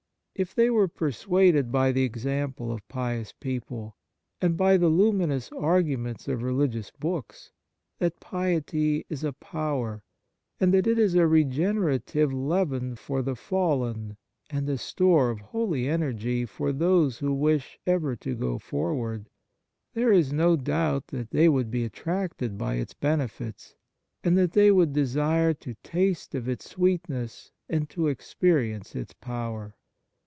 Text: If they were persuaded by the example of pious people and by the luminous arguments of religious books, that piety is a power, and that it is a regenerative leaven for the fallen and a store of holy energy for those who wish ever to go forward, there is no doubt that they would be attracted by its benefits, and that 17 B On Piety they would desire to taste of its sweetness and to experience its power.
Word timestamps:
If 0.33 0.55
they 0.55 0.71
were 0.71 0.87
persuaded 0.87 1.71
by 1.71 1.91
the 1.91 2.01
example 2.01 2.71
of 2.71 2.87
pious 2.87 3.31
people 3.31 3.95
and 4.41 4.57
by 4.57 4.75
the 4.75 4.87
luminous 4.87 5.51
arguments 5.51 6.27
of 6.27 6.41
religious 6.41 6.89
books, 6.89 7.51
that 7.99 8.19
piety 8.19 9.05
is 9.07 9.23
a 9.23 9.33
power, 9.33 10.03
and 10.59 10.73
that 10.73 10.87
it 10.87 10.97
is 10.97 11.13
a 11.13 11.27
regenerative 11.27 12.33
leaven 12.33 12.95
for 12.95 13.21
the 13.21 13.35
fallen 13.35 14.17
and 14.49 14.67
a 14.67 14.79
store 14.79 15.29
of 15.29 15.41
holy 15.41 15.87
energy 15.87 16.47
for 16.47 16.71
those 16.71 17.19
who 17.19 17.35
wish 17.35 17.77
ever 17.85 18.15
to 18.15 18.33
go 18.33 18.57
forward, 18.57 19.29
there 19.93 20.11
is 20.11 20.33
no 20.33 20.55
doubt 20.55 21.07
that 21.09 21.29
they 21.29 21.49
would 21.49 21.69
be 21.69 21.83
attracted 21.85 22.57
by 22.57 22.75
its 22.77 22.95
benefits, 22.95 23.75
and 24.23 24.35
that 24.39 24.55
17 24.55 24.55
B 24.55 24.61
On 24.61 24.65
Piety 24.65 24.67
they 24.67 24.71
would 24.71 24.93
desire 24.93 25.53
to 25.53 25.75
taste 25.83 26.33
of 26.33 26.49
its 26.49 26.67
sweetness 26.67 27.51
and 27.69 27.87
to 27.91 28.07
experience 28.07 28.95
its 28.95 29.13
power. 29.13 29.75